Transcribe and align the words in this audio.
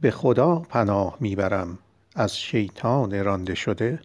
به 0.00 0.10
خدا 0.10 0.58
پناه 0.58 1.16
می‌برم. 1.20 1.78
از 2.14 2.36
شیطان 2.36 3.24
رانده 3.24 3.54
شده 3.54 4.00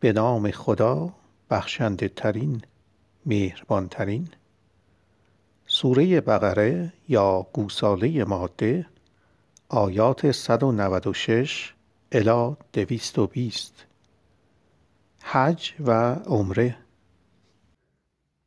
به 0.00 0.12
نام 0.12 0.50
خدا 0.50 1.12
بخشنده 1.50 2.08
ترین 2.08 2.62
مهربان 3.26 3.88
ترین 3.88 4.28
سوره 5.66 6.20
بقره 6.20 6.92
یا 7.08 7.46
گوساله 7.52 8.24
ماده 8.24 8.86
آیات 9.68 10.30
196 10.30 11.74
الی 12.12 12.56
220 12.72 13.86
حج 15.22 15.72
و 15.80 16.14
عمره. 16.14 16.76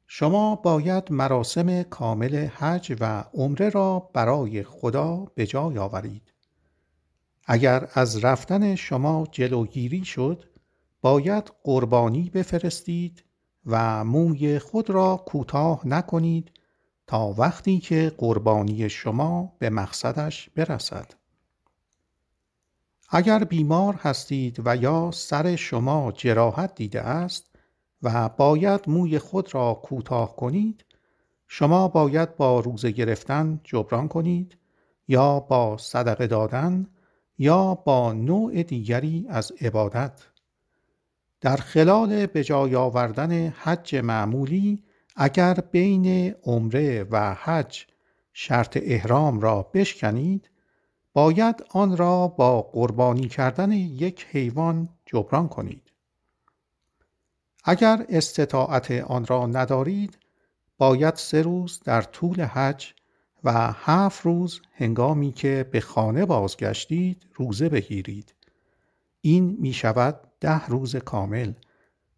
شما 0.07 0.55
باید 0.55 1.11
مراسم 1.11 1.83
کامل 1.83 2.47
حج 2.47 2.97
و 2.99 3.23
عمره 3.33 3.69
را 3.69 4.09
برای 4.13 4.63
خدا 4.63 5.27
به 5.35 5.45
جای 5.45 5.77
آورید. 5.77 6.36
اگر 7.47 7.87
از 7.93 8.23
رفتن 8.23 8.75
شما 8.75 9.27
جلوگیری 9.31 10.05
شد 10.05 10.43
باید 11.01 11.51
قربانی 11.63 12.29
بفرستید 12.29 13.23
و 13.65 14.03
موی 14.03 14.59
خود 14.59 14.89
را 14.89 15.23
کوتاه 15.25 15.87
نکنید 15.87 16.51
تا 17.07 17.35
وقتی 17.37 17.79
که 17.79 18.11
قربانی 18.17 18.89
شما 18.89 19.53
به 19.59 19.69
مقصدش 19.69 20.49
برسد. 20.49 21.13
اگر 23.09 23.43
بیمار 23.43 23.93
هستید 23.93 24.61
و 24.65 24.75
یا 24.75 25.11
سر 25.13 25.55
شما 25.55 26.11
جراحت 26.11 26.75
دیده 26.75 27.01
است 27.01 27.45
و 28.03 28.29
باید 28.29 28.81
موی 28.87 29.19
خود 29.19 29.55
را 29.55 29.73
کوتاه 29.73 30.35
کنید 30.35 30.85
شما 31.47 31.87
باید 31.87 32.35
با 32.35 32.59
روزه 32.59 32.91
گرفتن 32.91 33.59
جبران 33.63 34.07
کنید 34.07 34.57
یا 35.07 35.39
با 35.39 35.77
صدقه 35.77 36.27
دادن 36.27 36.87
یا 37.37 37.75
با 37.75 38.13
نوع 38.13 38.63
دیگری 38.63 39.25
از 39.29 39.51
عبادت. 39.61 40.27
در 41.41 41.55
خلال 41.55 42.25
به 42.25 42.43
جای 42.43 42.75
آوردن 42.75 43.47
حج 43.47 43.95
معمولی 43.95 44.83
اگر 45.15 45.53
بین 45.53 46.35
عمره 46.43 47.03
و 47.03 47.33
حج 47.33 47.85
شرط 48.33 48.77
احرام 48.81 49.39
را 49.39 49.63
بشکنید 49.73 50.49
باید 51.13 51.63
آن 51.69 51.97
را 51.97 52.27
با 52.27 52.61
قربانی 52.61 53.27
کردن 53.27 53.71
یک 53.71 54.25
حیوان 54.31 54.89
جبران 55.05 55.47
کنید. 55.47 55.91
اگر 57.63 58.05
استطاعت 58.09 58.91
آن 58.91 59.25
را 59.25 59.47
ندارید 59.47 60.17
باید 60.77 61.15
سه 61.15 61.41
روز 61.41 61.79
در 61.85 62.01
طول 62.01 62.41
حج 62.41 62.93
و 63.43 63.71
هفت 63.71 64.25
روز 64.25 64.61
هنگامی 64.73 65.31
که 65.31 65.69
به 65.71 65.79
خانه 65.79 66.25
بازگشتید 66.25 67.25
روزه 67.33 67.69
بگیرید. 67.69 68.33
این 69.21 69.57
می 69.59 69.73
شود 69.73 70.19
ده 70.39 70.65
روز 70.65 70.95
کامل 70.95 71.53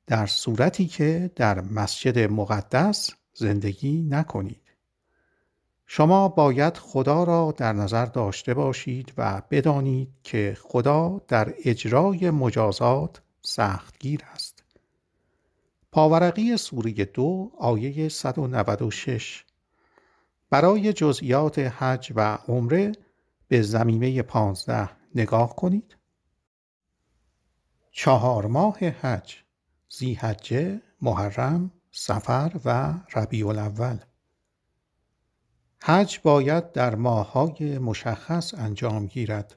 در 0.08 0.26
صورتی 0.26 0.88
که 0.88 1.32
در 1.36 1.62
مسجد 1.62 2.32
مقدس 2.32 3.12
زندگی 3.34 4.02
نکنید. 4.02 4.62
شما 5.86 6.28
باید 6.28 6.78
خدا 6.78 7.24
را 7.24 7.54
در 7.58 7.74
نظر 7.74 8.06
داشته 8.06 8.54
باشید 8.54 9.14
و 9.18 9.42
بدانید 9.52 10.10
که 10.24 10.58
خدا 10.62 11.22
در 11.28 11.54
اجرای 11.66 12.32
مجازات 12.32 13.22
سختگیر 13.42 14.22
است. 14.34 14.64
پاورقی 15.92 16.58
سوره 16.58 16.92
دو 16.92 17.52
آیه 17.58 18.10
196 18.10 19.44
برای 20.50 20.94
جزئیات 20.94 21.60
حج 21.60 22.14
و 22.16 22.38
عمره 22.48 22.92
به 23.48 23.62
زمینه 23.62 24.22
پانزده 24.22 24.90
نگاه 25.16 25.56
کنید. 25.56 25.98
چهار 27.92 28.46
ماه 28.46 28.78
حج 28.80 29.36
زیحجه، 29.90 30.82
محرم، 31.02 31.72
سفر 31.92 32.52
و 32.66 32.94
ربیع 33.16 33.48
الاول 33.48 33.98
حج 35.82 36.20
باید 36.24 36.72
در 36.72 36.96
ماههای 36.96 37.78
مشخص 37.78 38.54
انجام 38.54 39.06
گیرد. 39.06 39.56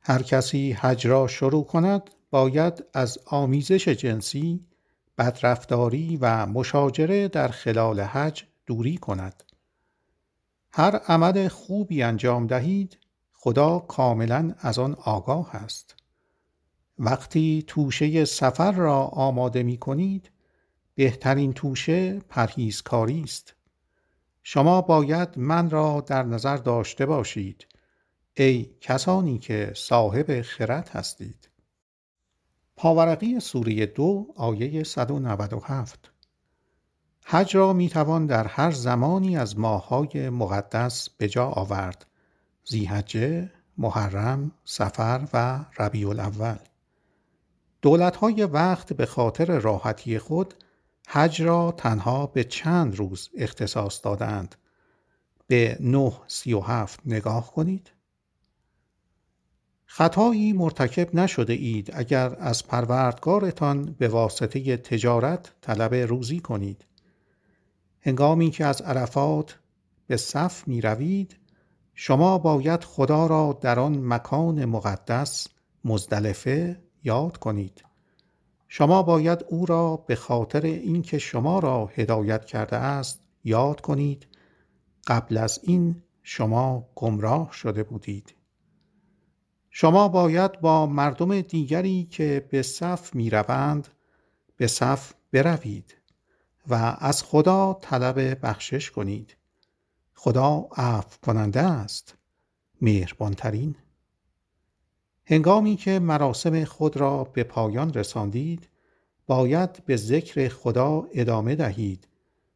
هر 0.00 0.22
کسی 0.22 0.72
حج 0.72 1.06
را 1.06 1.26
شروع 1.26 1.64
کند 1.64 2.10
باید 2.30 2.84
از 2.94 3.18
آمیزش 3.26 3.88
جنسی 3.88 4.60
بدرفتاری 5.18 6.18
و 6.20 6.46
مشاجره 6.46 7.28
در 7.28 7.48
خلال 7.48 8.00
حج 8.00 8.44
دوری 8.66 8.96
کند. 8.96 9.42
هر 10.74 10.96
عمل 10.96 11.48
خوبی 11.48 12.02
انجام 12.02 12.46
دهید 12.46 12.98
خدا 13.32 13.78
کاملا 13.78 14.54
از 14.58 14.78
آن 14.78 14.94
آگاه 14.94 15.56
است. 15.56 15.96
وقتی 16.98 17.64
توشه 17.66 18.24
سفر 18.24 18.72
را 18.72 18.98
آماده 19.02 19.62
می 19.62 19.78
کنید 19.78 20.30
بهترین 20.94 21.52
توشه 21.52 22.18
پرهیزکاری 22.20 23.22
است. 23.22 23.54
شما 24.42 24.80
باید 24.82 25.38
من 25.38 25.70
را 25.70 26.04
در 26.06 26.22
نظر 26.22 26.56
داشته 26.56 27.06
باشید. 27.06 27.66
ای 28.34 28.70
کسانی 28.80 29.38
که 29.38 29.72
صاحب 29.76 30.42
خرد 30.42 30.88
هستید. 30.88 31.50
پاورقی 32.76 33.40
سوره 33.40 33.86
دو 33.86 34.26
آیه 34.36 34.84
197 34.84 36.11
حج 37.24 37.56
را 37.56 37.72
می 37.72 37.88
توان 37.88 38.26
در 38.26 38.46
هر 38.46 38.70
زمانی 38.70 39.36
از 39.36 39.58
ماههای 39.58 40.30
مقدس 40.30 41.08
به 41.08 41.28
جا 41.28 41.46
آورد. 41.46 42.06
زیحجه، 42.64 43.50
محرم، 43.78 44.52
سفر 44.64 45.28
و 45.32 45.64
ربیع 45.78 46.08
الاول. 46.08 46.56
های 48.20 48.44
وقت 48.44 48.92
به 48.92 49.06
خاطر 49.06 49.58
راحتی 49.58 50.18
خود 50.18 50.54
حج 51.08 51.42
را 51.42 51.72
تنها 51.72 52.26
به 52.26 52.44
چند 52.44 52.96
روز 52.96 53.30
اختصاص 53.36 54.04
دادند. 54.04 54.54
به 55.46 55.76
نه 55.80 56.12
سی 56.26 56.52
و 56.52 56.60
هفت 56.60 57.00
نگاه 57.06 57.52
کنید. 57.52 57.92
خطایی 59.84 60.52
مرتکب 60.52 61.14
نشده 61.14 61.52
اید 61.52 61.90
اگر 61.94 62.36
از 62.40 62.66
پروردگارتان 62.66 63.96
به 63.98 64.08
واسطه 64.08 64.76
تجارت 64.76 65.52
طلب 65.60 65.94
روزی 65.94 66.40
کنید. 66.40 66.84
هنگامی 68.02 68.50
که 68.50 68.64
از 68.64 68.80
عرفات 68.80 69.58
به 70.06 70.16
صف 70.16 70.68
می 70.68 70.80
روید 70.80 71.36
شما 71.94 72.38
باید 72.38 72.84
خدا 72.84 73.26
را 73.26 73.58
در 73.60 73.78
آن 73.78 74.06
مکان 74.06 74.64
مقدس 74.64 75.48
مزدلفه 75.84 76.82
یاد 77.04 77.36
کنید. 77.36 77.84
شما 78.68 79.02
باید 79.02 79.44
او 79.48 79.66
را 79.66 79.96
به 79.96 80.14
خاطر 80.14 80.60
اینکه 80.60 81.18
شما 81.18 81.58
را 81.58 81.86
هدایت 81.94 82.44
کرده 82.44 82.76
است 82.76 83.20
یاد 83.44 83.80
کنید. 83.80 84.26
قبل 85.06 85.36
از 85.36 85.60
این 85.62 86.02
شما 86.22 86.88
گمراه 86.94 87.52
شده 87.52 87.82
بودید. 87.82 88.34
شما 89.70 90.08
باید 90.08 90.60
با 90.60 90.86
مردم 90.86 91.40
دیگری 91.40 92.04
که 92.04 92.48
به 92.50 92.62
صف 92.62 93.14
می 93.14 93.30
روند 93.30 93.88
به 94.56 94.66
صف 94.66 95.12
بروید. 95.32 96.01
و 96.68 96.96
از 96.98 97.22
خدا 97.22 97.78
طلب 97.82 98.46
بخشش 98.46 98.90
کنید. 98.90 99.36
خدا 100.14 100.68
عفو 100.76 101.18
کننده 101.22 101.60
است. 101.60 102.14
مهربانترین. 102.80 103.76
هنگامی 105.26 105.76
که 105.76 105.98
مراسم 105.98 106.64
خود 106.64 106.96
را 106.96 107.24
به 107.24 107.44
پایان 107.44 107.94
رساندید 107.94 108.68
باید 109.26 109.84
به 109.84 109.96
ذکر 109.96 110.48
خدا 110.48 111.06
ادامه 111.12 111.54
دهید 111.54 112.08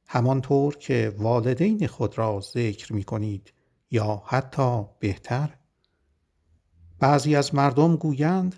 همانطور 0.07 0.77
که 0.77 1.15
والدین 1.19 1.87
خود 1.87 2.19
را 2.19 2.41
ذکر 2.41 2.93
می 2.93 3.05
کنید 3.05 3.53
یا 3.91 4.23
حتی 4.27 4.85
بهتر. 4.99 5.57
بعضی 6.99 7.37
از 7.37 7.55
مردم 7.55 7.97
گویند 7.97 8.57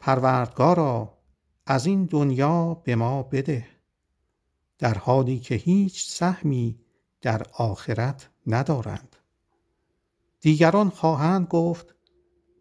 پروردگارا 0.00 1.18
از 1.66 1.86
این 1.86 2.04
دنیا 2.04 2.74
به 2.74 2.96
ما 2.96 3.22
بده. 3.22 3.66
در 4.82 4.98
حالی 4.98 5.38
که 5.38 5.54
هیچ 5.54 6.10
سهمی 6.10 6.78
در 7.20 7.42
آخرت 7.52 8.30
ندارند. 8.46 9.16
دیگران 10.40 10.90
خواهند 10.90 11.46
گفت 11.46 11.94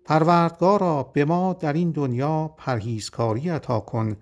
پروردگارا 0.06 1.04
به 1.04 1.26
ما 1.26 1.54
در 1.54 1.74
این 1.74 1.92
دنیا 1.92 2.48
پرهیزکاری 2.58 3.50
عطا 3.50 3.80
کن 3.80 4.18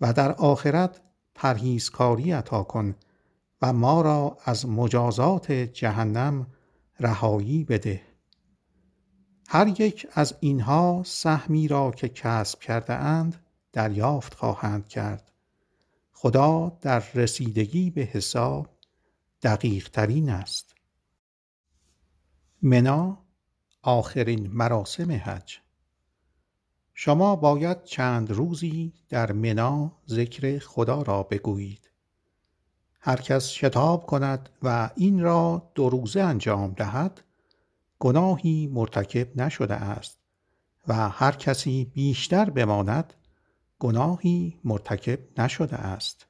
و 0.00 0.12
در 0.12 0.32
آخرت 0.32 1.00
پرهیزکاری 1.34 2.32
عطا 2.32 2.62
کن 2.62 2.94
و 3.62 3.72
ما 3.72 4.00
را 4.02 4.36
از 4.44 4.66
مجازات 4.66 5.52
جهنم 5.52 6.46
رهایی 7.00 7.64
بده. 7.64 8.02
هر 9.48 9.80
یک 9.80 10.06
از 10.12 10.34
اینها 10.40 11.02
سهمی 11.06 11.68
را 11.68 11.90
که 11.90 12.08
کسب 12.08 12.60
کرده 12.60 12.94
اند 12.94 13.36
دریافت 13.72 14.34
خواهند 14.34 14.88
کرد. 14.88 15.31
خدا 16.22 16.78
در 16.80 17.02
رسیدگی 17.14 17.90
به 17.90 18.00
حساب 18.00 18.68
دقیق 19.42 19.88
ترین 19.88 20.30
است. 20.30 20.74
منا 22.62 23.18
آخرین 23.82 24.50
مراسم 24.52 25.12
حج. 25.12 25.58
شما 26.94 27.36
باید 27.36 27.84
چند 27.84 28.30
روزی 28.30 28.92
در 29.08 29.32
منا 29.32 29.92
ذکر 30.08 30.58
خدا 30.58 31.02
را 31.02 31.22
بگویید. 31.22 31.90
هر 33.00 33.16
کس 33.16 33.48
شتاب 33.48 34.06
کند 34.06 34.48
و 34.62 34.90
این 34.96 35.20
را 35.20 35.70
دو 35.74 35.88
روزه 35.88 36.20
انجام 36.20 36.72
دهد 36.72 37.24
گناهی 37.98 38.66
مرتکب 38.66 39.40
نشده 39.40 39.74
است 39.74 40.18
و 40.88 41.08
هر 41.08 41.32
کسی 41.32 41.84
بیشتر 41.84 42.50
بماند 42.50 43.14
گناهی 43.82 44.60
مرتکب 44.64 45.40
نشده 45.40 45.76
است. 45.76 46.26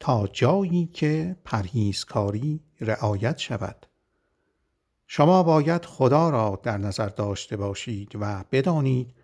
تا 0.00 0.26
جایی 0.26 0.86
که 0.86 1.36
پرهیزکاری 1.44 2.60
رعایت 2.80 3.38
شود. 3.38 3.86
شما 5.06 5.42
باید 5.42 5.84
خدا 5.84 6.30
را 6.30 6.60
در 6.62 6.78
نظر 6.78 7.08
داشته 7.08 7.56
باشید 7.56 8.12
و 8.20 8.44
بدانید 8.52 9.14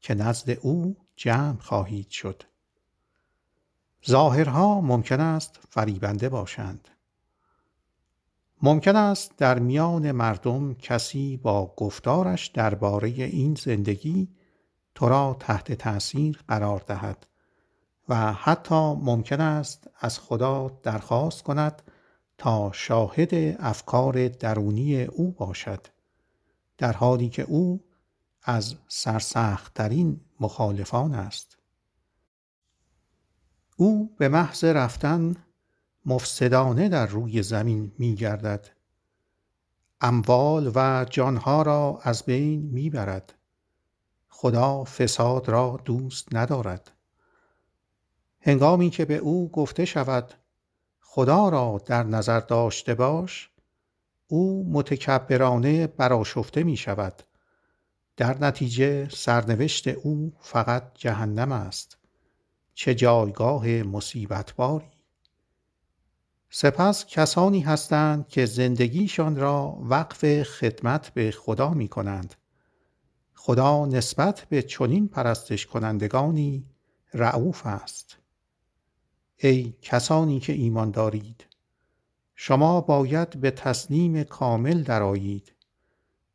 که 0.00 0.14
نزد 0.14 0.50
او 0.50 0.96
جمع 1.16 1.58
خواهید 1.60 2.10
شد. 2.10 2.42
ظاهرها 4.08 4.80
ممکن 4.80 5.20
است 5.20 5.58
فریبنده 5.70 6.28
باشند. 6.28 6.88
ممکن 8.62 8.96
است 8.96 9.36
در 9.36 9.58
میان 9.58 10.12
مردم 10.12 10.74
کسی 10.74 11.36
با 11.36 11.74
گفتارش 11.76 12.46
درباره 12.46 13.08
این 13.08 13.54
زندگی 13.54 14.28
تو 14.98 15.08
را 15.08 15.36
تحت 15.40 15.72
تأثیر 15.72 16.40
قرار 16.48 16.82
دهد 16.86 17.26
و 18.08 18.32
حتی 18.32 18.94
ممکن 18.94 19.40
است 19.40 19.90
از 20.00 20.18
خدا 20.18 20.68
درخواست 20.82 21.42
کند 21.42 21.82
تا 22.38 22.72
شاهد 22.72 23.34
افکار 23.58 24.28
درونی 24.28 25.02
او 25.02 25.30
باشد 25.32 25.86
در 26.78 26.92
حالی 26.92 27.28
که 27.28 27.42
او 27.42 27.84
از 28.42 28.74
سرسختترین 28.88 30.20
مخالفان 30.40 31.14
است. 31.14 31.58
او 33.76 34.14
به 34.16 34.28
محض 34.28 34.64
رفتن 34.64 35.36
مفسدانه 36.06 36.88
در 36.88 37.06
روی 37.06 37.42
زمین 37.42 37.92
می 37.98 38.14
گردد 38.14 38.68
اموال 40.00 40.72
و 40.74 41.06
جانها 41.10 41.62
را 41.62 42.00
از 42.02 42.22
بین 42.22 42.60
می 42.60 42.90
برد 42.90 43.37
خدا 44.40 44.84
فساد 44.84 45.48
را 45.48 45.80
دوست 45.84 46.28
ندارد. 46.34 46.90
هنگامی 48.40 48.90
که 48.90 49.04
به 49.04 49.16
او 49.16 49.50
گفته 49.50 49.84
شود 49.84 50.32
خدا 51.00 51.48
را 51.48 51.82
در 51.86 52.02
نظر 52.02 52.40
داشته 52.40 52.94
باش 52.94 53.50
او 54.26 54.72
متکبرانه 54.72 55.86
براشفته 55.86 56.62
می 56.62 56.76
شود. 56.76 57.22
در 58.16 58.38
نتیجه 58.38 59.08
سرنوشت 59.08 59.88
او 59.88 60.32
فقط 60.40 60.82
جهنم 60.94 61.52
است. 61.52 61.98
چه 62.74 62.94
جایگاه 62.94 63.66
مصیبت 63.68 64.54
باری 64.54 64.90
سپس 66.50 67.06
کسانی 67.06 67.60
هستند 67.60 68.28
که 68.28 68.46
زندگیشان 68.46 69.36
را 69.36 69.78
وقف 69.80 70.42
خدمت 70.42 71.08
به 71.08 71.30
خدا 71.30 71.70
می 71.70 71.88
کنند. 71.88 72.34
خدا 73.48 73.86
نسبت 73.86 74.46
به 74.48 74.62
چنین 74.62 75.08
پرستش 75.08 75.66
کنندگانی 75.66 76.64
رعوف 77.14 77.66
است. 77.66 78.16
ای 79.36 79.74
کسانی 79.82 80.40
که 80.40 80.52
ایمان 80.52 80.90
دارید 80.90 81.46
شما 82.34 82.80
باید 82.80 83.40
به 83.40 83.50
تسلیم 83.50 84.24
کامل 84.24 84.82
درایید 84.82 85.52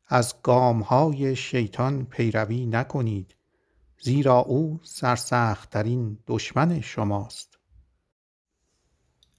از 0.06 0.34
گامهای 0.42 1.36
شیطان 1.36 2.04
پیروی 2.04 2.66
نکنید 2.66 3.34
زیرا 4.00 4.38
او 4.38 4.80
سرسختترین 4.82 6.18
دشمن 6.26 6.80
شماست. 6.80 7.58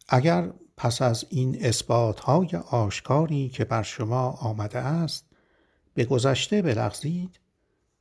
اگر 0.07 0.53
پس 0.77 1.01
از 1.01 1.25
این 1.29 1.65
اثباتهای 1.65 2.49
آشکاری 2.69 3.49
که 3.49 3.65
بر 3.65 3.83
شما 3.83 4.29
آمده 4.29 4.79
است 4.79 5.25
به 5.93 6.05
گذشته 6.05 6.61
بلغزید 6.61 7.39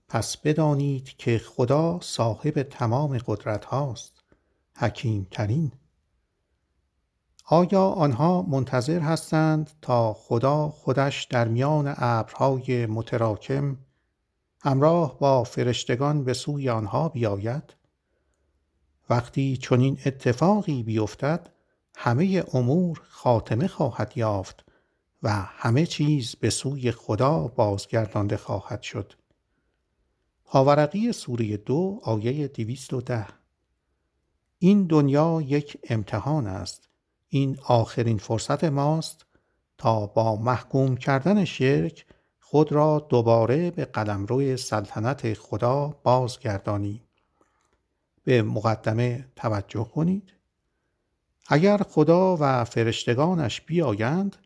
پس 0.08 0.36
بدانید 0.36 1.16
که 1.16 1.38
خدا 1.38 2.00
صاحب 2.02 2.62
تمام 2.62 3.18
قدرت 3.26 3.64
هاست. 3.64 4.14
حکیم 4.76 5.26
ترین 5.30 5.72
آیا 7.46 7.84
آنها 7.88 8.42
منتظر 8.42 9.00
هستند 9.00 9.70
تا 9.82 10.12
خدا 10.12 10.68
خودش 10.68 11.24
در 11.24 11.48
میان 11.48 11.94
ابرهای 11.96 12.86
متراکم 12.86 13.76
همراه 14.62 15.18
با 15.18 15.44
فرشتگان 15.44 16.24
به 16.24 16.32
سوی 16.34 16.68
آنها 16.68 17.08
بیاید؟ 17.08 17.74
وقتی 19.10 19.56
چنین 19.56 19.98
اتفاقی 20.06 20.82
بیفتد 20.82 21.50
همه 21.96 22.44
امور 22.54 23.02
خاتمه 23.08 23.66
خواهد 23.66 24.12
یافت 24.16 24.64
و 25.22 25.30
همه 25.32 25.86
چیز 25.86 26.36
به 26.36 26.50
سوی 26.50 26.90
خدا 26.90 27.48
بازگردانده 27.48 28.36
خواهد 28.36 28.82
شد. 28.82 29.12
پاورقی 30.44 31.12
سوره 31.12 31.56
دو 31.56 32.00
آیه 32.02 32.49
دویست 32.49 32.93
و 32.93 33.00
ده. 33.00 33.26
این 34.58 34.87
دنیا 34.87 35.43
یک 35.46 35.79
امتحان 35.91 36.46
است. 36.46 36.88
این 37.29 37.58
آخرین 37.67 38.19
فرصت 38.19 38.64
ماست 38.64 39.26
تا 39.79 40.06
با 40.06 40.37
محکوم 40.37 40.96
کردن 40.96 41.44
شرک 41.44 42.06
خود 42.41 42.73
را 42.73 43.06
دوباره 43.08 43.70
به 43.70 43.85
قلمرو 43.85 44.56
سلطنت 44.56 45.35
خدا 45.35 46.00
بازگردانیم 46.02 47.02
به 48.25 48.43
مقدمه 48.43 49.29
توجه 49.37 49.85
کنید. 49.85 50.32
اگر 51.49 51.79
خدا 51.79 52.37
و 52.41 52.64
فرشتگانش 52.64 53.61
بیایند 53.61 54.37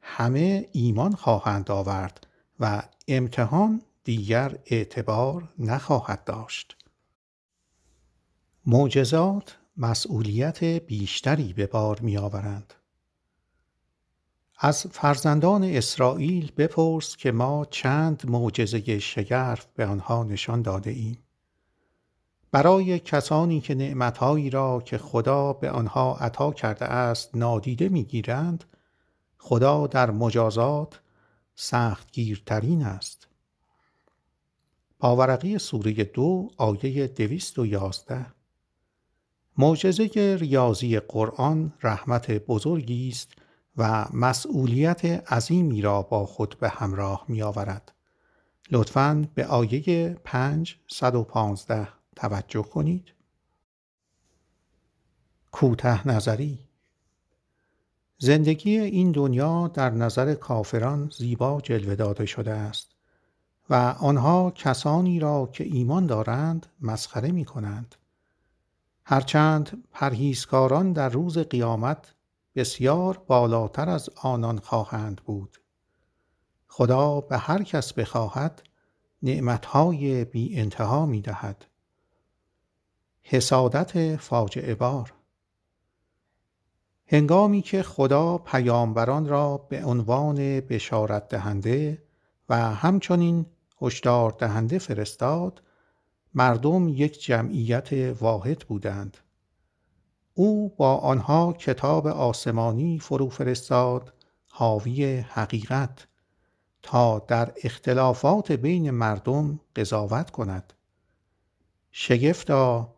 همه 0.00 0.68
ایمان 0.72 1.14
خواهند 1.14 1.70
آورد 1.70 2.26
و 2.60 2.82
امتحان 3.08 3.82
دیگر 4.08 4.58
اعتبار 4.66 5.48
نخواهد 5.58 6.24
داشت 6.24 6.76
معجزات 8.66 9.58
مسئولیت 9.76 10.64
بیشتری 10.64 11.52
به 11.52 11.66
بار 11.66 12.00
می 12.00 12.16
آورند. 12.16 12.74
از 14.58 14.86
فرزندان 14.86 15.64
اسرائیل 15.64 16.52
بپرس 16.56 17.16
که 17.16 17.32
ما 17.32 17.64
چند 17.70 18.30
معجزه 18.30 18.98
شگرف 18.98 19.66
به 19.74 19.86
آنها 19.86 20.24
نشان 20.24 20.62
داده 20.62 20.90
ایم. 20.90 21.18
برای 22.50 22.98
کسانی 22.98 23.60
که 23.60 23.74
نعمتهایی 23.74 24.50
را 24.50 24.80
که 24.80 24.98
خدا 24.98 25.52
به 25.52 25.70
آنها 25.70 26.16
عطا 26.16 26.52
کرده 26.52 26.84
است 26.84 27.36
نادیده 27.36 27.88
می‌گیرند 27.88 28.64
خدا 29.38 29.86
در 29.86 30.10
مجازات 30.10 31.00
سختگیرترین 31.54 32.82
است 32.82 33.27
پاورقی 34.98 35.58
سوره 35.58 35.92
دو 35.92 36.50
آیه 36.56 37.06
دویست 37.06 37.58
و 37.58 37.66
یازده 37.66 38.26
معجزه 39.58 40.36
ریاضی 40.40 40.98
قرآن 40.98 41.72
رحمت 41.82 42.30
بزرگی 42.30 43.08
است 43.08 43.32
و 43.76 44.06
مسئولیت 44.12 45.04
عظیمی 45.32 45.82
را 45.82 46.02
با 46.02 46.26
خود 46.26 46.56
به 46.60 46.68
همراه 46.68 47.24
می 47.28 47.42
آورد. 47.42 47.92
لطفاً 48.70 49.28
به 49.34 49.46
آیه 49.46 50.16
5 50.24 50.76
115 50.88 51.88
توجه 52.16 52.62
کنید. 52.62 53.12
کوته 55.52 56.08
نظری 56.08 56.58
زندگی 58.18 58.78
این 58.78 59.12
دنیا 59.12 59.68
در 59.68 59.90
نظر 59.90 60.34
کافران 60.34 61.10
زیبا 61.16 61.60
جلوه 61.60 61.94
داده 61.94 62.26
شده 62.26 62.50
است 62.50 62.97
و 63.70 63.74
آنها 64.00 64.50
کسانی 64.50 65.20
را 65.20 65.50
که 65.52 65.64
ایمان 65.64 66.06
دارند 66.06 66.66
مسخره 66.80 67.32
می 67.32 67.44
کنند. 67.44 67.94
هرچند 69.04 69.84
پرهیزکاران 69.92 70.92
در 70.92 71.08
روز 71.08 71.38
قیامت 71.38 72.14
بسیار 72.56 73.22
بالاتر 73.26 73.88
از 73.88 74.10
آنان 74.22 74.58
خواهند 74.58 75.20
بود. 75.24 75.58
خدا 76.68 77.20
به 77.20 77.38
هر 77.38 77.62
کس 77.62 77.92
بخواهد 77.92 78.62
نعمتهای 79.22 80.24
بی 80.24 80.60
انتها 80.60 81.06
می 81.06 81.20
دهد 81.20 81.64
حسادت 83.22 84.16
فاجعه 84.16 84.74
بار. 84.74 85.12
هنگامی 87.06 87.62
که 87.62 87.82
خدا 87.82 88.38
پیامبران 88.38 89.28
را 89.28 89.56
به 89.56 89.84
عنوان 89.84 90.36
بشارت 90.60 91.28
دهنده 91.28 92.02
و 92.48 92.74
همچنین 92.74 93.46
هشدار 93.82 94.30
دهنده 94.38 94.78
فرستاد 94.78 95.62
مردم 96.34 96.88
یک 96.88 97.22
جمعیت 97.22 97.92
واحد 98.20 98.58
بودند. 98.58 99.16
او 100.34 100.68
با 100.68 100.96
آنها 100.96 101.52
کتاب 101.52 102.06
آسمانی 102.06 102.98
فرو 102.98 103.28
فرستاد 103.28 104.12
حاوی 104.50 105.16
حقیقت 105.16 106.06
تا 106.82 107.18
در 107.18 107.52
اختلافات 107.64 108.52
بین 108.52 108.90
مردم 108.90 109.60
قضاوت 109.76 110.30
کند. 110.30 110.72
شگفتا 111.90 112.94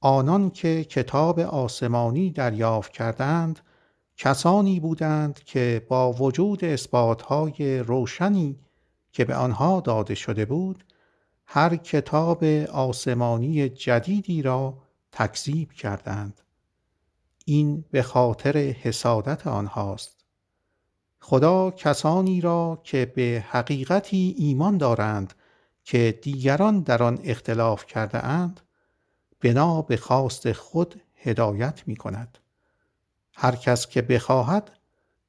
آنان 0.00 0.50
که 0.50 0.84
کتاب 0.84 1.40
آسمانی 1.40 2.30
دریافت 2.30 2.92
کردند 2.92 3.60
کسانی 4.16 4.80
بودند 4.80 5.44
که 5.44 5.86
با 5.88 6.12
وجود 6.12 6.64
اثباتهای 6.64 7.78
روشنی 7.78 8.58
که 9.12 9.24
به 9.24 9.34
آنها 9.34 9.80
داده 9.80 10.14
شده 10.14 10.44
بود 10.44 10.84
هر 11.46 11.76
کتاب 11.76 12.44
آسمانی 12.72 13.68
جدیدی 13.68 14.42
را 14.42 14.78
تکذیب 15.12 15.72
کردند. 15.72 16.40
این 17.44 17.84
به 17.90 18.02
خاطر 18.02 18.58
حسادت 18.58 19.46
آنهاست. 19.46 20.24
خدا 21.20 21.70
کسانی 21.70 22.40
را 22.40 22.80
که 22.84 23.12
به 23.16 23.44
حقیقتی 23.48 24.34
ایمان 24.38 24.78
دارند 24.78 25.34
که 25.84 26.18
دیگران 26.22 26.80
در 26.80 27.02
آن 27.02 27.18
اختلاف 27.24 27.86
کرده 27.86 28.24
اند 28.24 28.60
بنا 29.40 29.82
به 29.82 29.96
خواست 29.96 30.52
خود 30.52 31.00
هدایت 31.16 31.82
می 31.86 31.96
کند. 31.96 32.38
هر 33.34 33.56
کس 33.56 33.86
که 33.86 34.02
بخواهد 34.02 34.70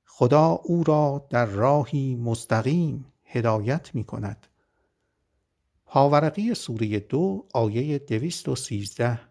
خدا 0.05 0.47
او 0.47 0.83
را 0.83 1.27
در 1.29 1.45
راهی 1.45 2.15
مستقیم 2.15 3.05
هدایت 3.31 3.95
می 3.95 4.03
کند 4.03 4.47
پاورقی 5.91 6.53
سوره 6.53 6.99
دو 6.99 7.45
آیه 7.53 7.99
دویست 7.99 8.49
و 8.49 8.55
سیزده. 8.55 9.21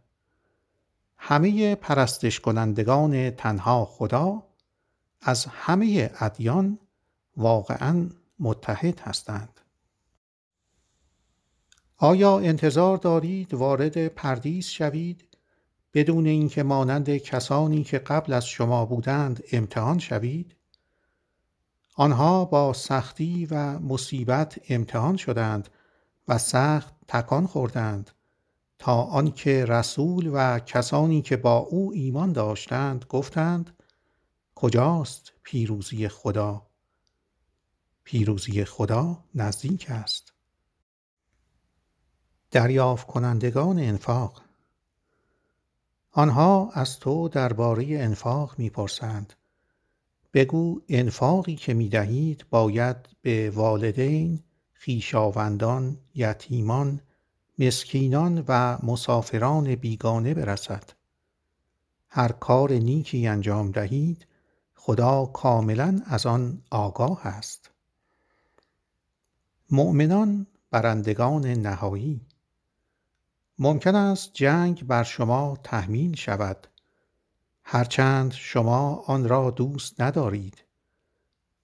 همه 1.17 1.75
پرستش 1.75 2.41
کنندگان 2.41 3.31
تنها 3.31 3.85
خدا 3.85 4.43
از 5.21 5.47
همه 5.47 6.11
ادیان 6.21 6.79
واقعا 7.37 8.09
متحد 8.39 9.01
هستند. 9.01 9.61
آیا 11.97 12.39
انتظار 12.39 12.97
دارید 12.97 13.55
وارد 13.55 14.09
پردیس 14.09 14.69
شوید؟ 14.69 15.29
بدون 15.95 16.27
اینکه 16.27 16.63
مانند 16.63 17.17
کسانی 17.17 17.85
که 17.85 17.99
قبل 17.99 18.33
از 18.33 18.47
شما 18.47 18.87
بودند 18.87 19.45
امتحان 19.53 19.99
شوید؟ 19.99 20.57
آنها 22.01 22.45
با 22.45 22.73
سختی 22.73 23.47
و 23.47 23.79
مصیبت 23.79 24.61
امتحان 24.69 25.17
شدند 25.17 25.69
و 26.29 26.39
سخت 26.39 26.95
تکان 27.09 27.47
خوردند 27.47 28.11
تا 28.79 29.03
آنکه 29.03 29.65
رسول 29.65 30.31
و 30.35 30.59
کسانی 30.59 31.23
که 31.23 31.37
با 31.37 31.57
او 31.57 31.93
ایمان 31.93 32.33
داشتند 32.33 33.05
گفتند 33.09 33.77
کجاست 34.55 35.33
پیروزی 35.43 36.09
خدا؟ 36.09 36.67
پیروزی 38.05 38.65
خدا 38.65 39.25
نزدیک 39.35 39.87
است. 39.91 40.33
دریافت 42.51 43.07
کنندگان 43.07 43.79
انفاق 43.79 44.43
آنها 46.13 46.71
از 46.73 46.99
تو 46.99 47.29
درباره 47.29 47.87
انفاق 47.89 48.55
می‌پرسند. 48.59 49.33
بگو 50.35 50.81
انفاقی 50.89 51.57
که 51.57 51.75
می‌دهید 51.75 52.45
باید 52.51 52.97
به 53.23 53.51
والدین 53.51 54.43
خیشاوندان 54.73 55.99
یتیمان 56.15 57.01
مسکینان 57.59 58.45
و 58.49 58.79
مسافران 58.83 59.75
بیگانه 59.75 60.35
برسد. 60.35 60.91
هر 62.09 62.33
کار 62.33 62.73
نیکی 62.73 63.27
انجام 63.27 63.71
دهید 63.71 64.27
خدا 64.75 65.27
کاملا 65.27 66.03
از 66.07 66.27
آن 66.27 66.63
آگاه 66.71 67.27
است. 67.27 67.71
مؤمنان 69.71 70.47
برندگان 70.71 71.47
نهایی. 71.47 72.27
ممکن 73.59 73.95
است 73.95 74.31
جنگ 74.35 74.87
بر 74.87 75.03
شما 75.03 75.59
تحمیل 75.65 76.17
شود. 76.17 76.67
هرچند 77.73 78.33
شما 78.33 78.95
آن 78.95 79.29
را 79.29 79.51
دوست 79.51 80.01
ندارید. 80.01 80.65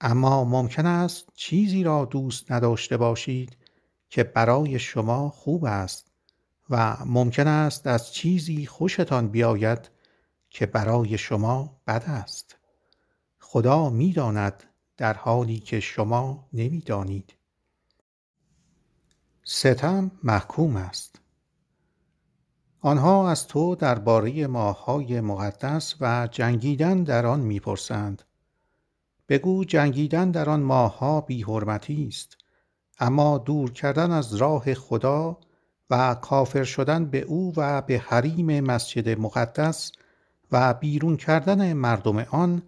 اما 0.01 0.43
ممکن 0.43 0.85
است 0.85 1.27
چیزی 1.33 1.83
را 1.83 2.05
دوست 2.05 2.51
نداشته 2.51 2.97
باشید 2.97 3.57
که 4.09 4.23
برای 4.23 4.79
شما 4.79 5.29
خوب 5.29 5.65
است 5.65 6.11
و 6.69 6.97
ممکن 7.05 7.47
است 7.47 7.87
از 7.87 8.13
چیزی 8.13 8.65
خوشتان 8.65 9.27
بیاید 9.27 9.89
که 10.49 10.65
برای 10.65 11.17
شما 11.17 11.81
بد 11.87 12.03
است. 12.07 12.55
خدا 13.39 13.89
می‌داند 13.89 14.63
در 14.97 15.13
حالی 15.13 15.59
که 15.59 15.79
شما 15.79 16.49
نمی‌دانید. 16.53 17.35
ستم 19.43 20.11
محکوم 20.23 20.75
است. 20.75 21.21
آنها 22.87 23.29
از 23.29 23.47
تو 23.47 23.75
درباره 23.75 24.47
ماههای 24.47 25.21
مقدس 25.21 25.95
و 26.01 26.27
جنگیدن 26.31 27.03
در 27.03 27.25
آن 27.25 27.39
می‌پرسند. 27.39 28.23
بگو 29.29 29.63
جنگیدن 29.63 30.31
در 30.31 30.49
آن 30.49 30.59
ماهها 30.59 31.21
بیحرمتی 31.21 32.07
است. 32.07 32.37
اما 32.99 33.37
دور 33.37 33.71
کردن 33.71 34.11
از 34.11 34.35
راه 34.35 34.73
خدا 34.73 35.37
و 35.89 36.15
کافر 36.15 36.63
شدن 36.63 37.05
به 37.05 37.21
او 37.21 37.53
و 37.57 37.81
به 37.81 37.99
حریم 37.99 38.59
مسجد 38.59 39.19
مقدس 39.19 39.91
و 40.51 40.73
بیرون 40.73 41.17
کردن 41.17 41.73
مردم 41.73 42.17
آن 42.17 42.61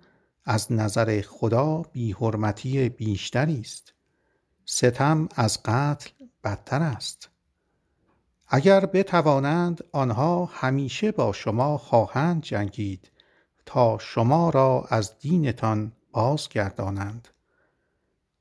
از 0.46 0.72
نظر 0.72 1.22
خدا 1.22 1.82
بیحرمتی 1.82 2.90
بیشتری 2.90 3.60
است. 3.60 3.94
ستم 4.66 5.30
از 5.36 5.64
قتل 5.64 6.10
بدتر 6.44 6.82
است. 6.82 7.30
اگر 8.52 8.86
بتوانند 8.86 9.84
آنها 9.92 10.46
همیشه 10.46 11.12
با 11.12 11.32
شما 11.32 11.78
خواهند 11.78 12.42
جنگید 12.42 13.12
تا 13.66 13.98
شما 13.98 14.50
را 14.50 14.86
از 14.90 15.20
دینتان 15.20 15.92
بازگردانند. 16.12 17.28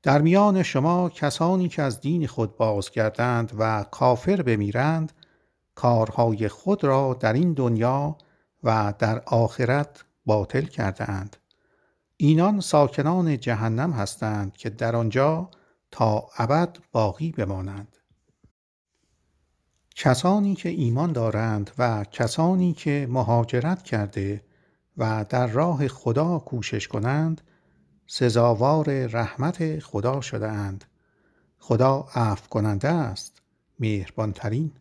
در 0.03 0.21
میان 0.21 0.63
شما 0.63 1.09
کسانی 1.09 1.69
که 1.69 1.81
از 1.81 2.01
دین 2.01 2.27
خود 2.27 2.57
بازگردند 2.57 3.51
و 3.57 3.83
کافر 3.83 4.41
بمیرند 4.41 5.11
کارهای 5.75 6.47
خود 6.47 6.83
را 6.83 7.17
در 7.19 7.33
این 7.33 7.53
دنیا 7.53 8.17
و 8.63 8.93
در 8.99 9.19
آخرت 9.25 10.05
باطل 10.25 10.65
کرده 10.65 11.09
اند 11.09 11.37
اینان 12.17 12.59
ساکنان 12.59 13.39
جهنم 13.39 13.91
هستند 13.91 14.57
که 14.57 14.69
در 14.69 14.95
آنجا 14.95 15.49
تا 15.91 16.29
ابد 16.37 16.77
باقی 16.91 17.31
بمانند. 17.31 17.98
کسانی 20.01 20.55
که 20.55 20.69
ایمان 20.69 21.11
دارند 21.11 21.71
و 21.77 22.03
کسانی 22.03 22.73
که 22.73 23.07
مهاجرت 23.09 23.83
کرده 23.83 24.43
و 24.97 25.25
در 25.29 25.47
راه 25.47 25.87
خدا 25.87 26.39
کوشش 26.39 26.87
کنند 26.87 27.41
سزاوار 28.07 29.05
رحمت 29.05 29.79
خدا 29.79 30.21
شده 30.21 30.47
اند 30.47 30.85
خدا 31.57 32.07
عفو 32.15 32.49
کننده 32.49 32.87
است 32.87 33.41
مهربانترین. 33.79 34.71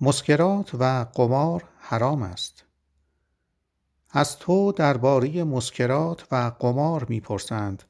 مسکرات 0.00 0.74
و 0.74 1.06
قمار 1.14 1.64
حرام 1.78 2.22
است. 2.22 2.64
از 4.10 4.38
تو 4.38 4.72
درباره 4.72 5.44
مسکرات 5.44 6.26
و 6.30 6.52
قمار 6.58 7.06
می‌پرسند. 7.08 7.82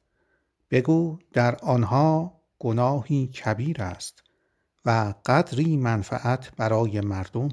بگو 0.71 1.19
در 1.33 1.57
آنها 1.57 2.41
گناهی 2.59 3.27
کبیر 3.27 3.83
است. 3.83 4.23
و 4.85 5.15
قدری 5.27 5.77
منفعت 5.77 6.57
برای 6.57 7.01
مردم. 7.01 7.49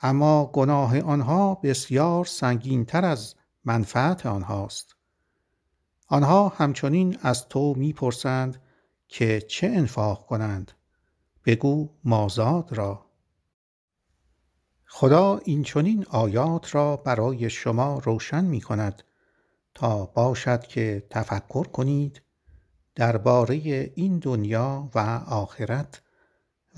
اما 0.00 0.46
گناه 0.46 1.00
آنها 1.00 1.54
بسیار 1.54 2.24
سنگینتر 2.24 3.04
از 3.04 3.34
منفعت 3.64 4.26
آنهاست. 4.26 4.96
آنها 6.08 6.48
همچنین 6.48 7.18
از 7.22 7.48
تو 7.48 7.74
می‌پرسند 7.76 8.62
که 9.08 9.40
چه 9.40 9.66
انفاق 9.66 10.26
کنند. 10.26 10.72
بگو 11.44 11.88
مازاد 12.04 12.72
را. 12.72 13.06
خدا 14.86 15.40
این 15.44 15.62
چنین 15.62 16.06
آیات 16.10 16.74
را 16.74 16.96
برای 16.96 17.50
شما 17.50 17.98
روشن 18.04 18.44
می 18.44 18.60
کند 18.60 19.02
تا 19.74 20.06
باشد 20.06 20.60
که 20.60 21.06
تفکر 21.10 21.64
کنید 21.64 22.22
درباره 22.94 23.54
این 23.94 24.18
دنیا 24.18 24.90
و 24.94 24.98
آخرت. 25.26 26.02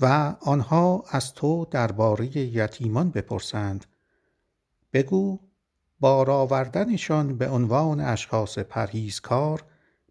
و 0.01 0.35
آنها 0.41 1.03
از 1.09 1.33
تو 1.33 1.65
درباره 1.71 2.37
یتیمان 2.37 3.09
بپرسند. 3.09 3.85
بگو 4.93 5.39
بار 5.99 6.31
آوردنشان 6.31 7.37
به 7.37 7.49
عنوان 7.49 7.99
اشخاص 7.99 8.59
پرهیزکار 8.59 9.63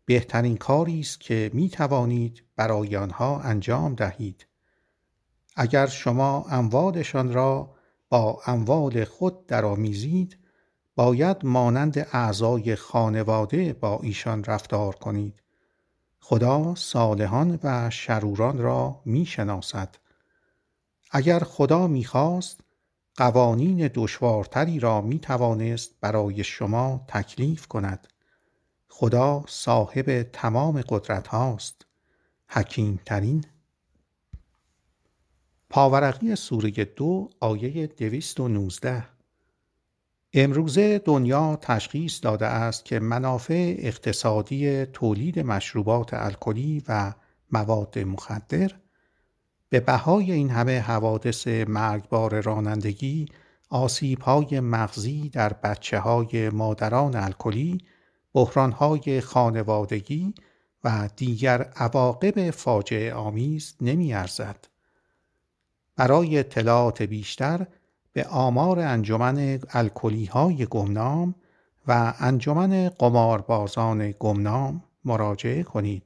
بهترین 0.04 0.56
کاری 0.56 1.00
است 1.00 1.20
که 1.20 1.50
می 1.54 1.68
توانید 1.68 2.44
برای 2.56 2.96
آنها 2.96 3.40
انجام 3.40 3.94
دهید. 3.94 4.46
اگر 5.56 5.86
شما 5.86 6.46
اموالشان 6.50 7.32
را 7.32 7.74
با 8.08 8.40
اموال 8.46 9.04
خود 9.04 9.46
درآمیزید 9.46 10.38
باید 10.96 11.44
مانند 11.44 11.98
اعضای 12.12 12.76
خانواده 12.76 13.72
با 13.72 14.00
ایشان 14.02 14.44
رفتار 14.44 14.94
کنید. 14.94 15.42
خدا 16.28 16.74
صالحان 16.74 17.58
و 17.62 17.90
شروران 17.90 18.58
را 18.58 19.02
می 19.04 19.26
شناسد. 19.26 19.96
اگر 21.10 21.38
خدا 21.38 21.86
می 21.86 22.04
خواست 22.04 22.60
قوانین 23.16 23.90
دشوارتری 23.94 24.80
را 24.80 25.00
می 25.00 25.18
توانست 25.18 25.94
برای 26.00 26.44
شما 26.44 27.04
تکلیف 27.08 27.66
کند. 27.66 28.08
خدا 28.88 29.44
صاحب 29.48 30.22
تمام 30.22 30.82
قدرت 30.88 31.28
هاست. 31.28 31.86
حکیم 32.48 33.00
ترین 33.06 33.44
پاورقی 35.70 36.36
سوره 36.36 36.70
دو 36.70 37.30
آیه 37.40 37.86
دویست 37.86 38.40
و 38.40 38.48
نوزده 38.48 39.08
امروزه 40.32 40.98
دنیا 40.98 41.58
تشخیص 41.62 42.20
داده 42.22 42.46
است 42.46 42.84
که 42.84 42.98
منافع 43.00 43.74
اقتصادی 43.78 44.86
تولید 44.86 45.38
مشروبات 45.38 46.14
الکلی 46.14 46.82
و 46.88 47.14
مواد 47.52 47.98
مخدر 47.98 48.70
به 49.68 49.80
بهای 49.80 50.32
این 50.32 50.50
همه 50.50 50.80
حوادث 50.80 51.46
مرگبار 51.46 52.40
رانندگی 52.40 53.26
های 54.20 54.60
مغزی 54.60 55.28
در 55.28 55.52
بچه 55.52 55.98
های 55.98 56.50
مادران 56.50 57.16
الکلی 57.16 57.78
های 58.56 59.20
خانوادگی 59.20 60.34
و 60.84 61.08
دیگر 61.16 61.62
عواقب 61.62 62.50
فاجعه 62.50 63.14
آمیز 63.14 63.74
نمی 63.80 64.14
ارزد. 64.14 64.68
برای 65.96 66.38
اطلاعات 66.38 67.02
بیشتر 67.02 67.66
به 68.18 68.24
آمار 68.24 68.78
انجمن 68.80 69.60
الکلی 69.70 70.24
های 70.24 70.66
گمنام 70.66 71.34
و 71.88 72.14
انجمن 72.18 72.88
قماربازان 72.88 74.14
گمنام 74.18 74.84
مراجعه 75.04 75.62
کنید. 75.62 76.02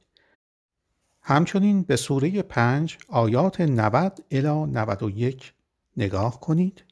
همچنین 1.22 1.82
به 1.82 1.96
سوره 1.96 2.42
پنج 2.42 2.98
آیات 3.08 3.60
90 3.60 4.24
الی 4.30 4.66
91 4.66 5.52
نگاه 5.96 6.40
کنید 6.40 6.84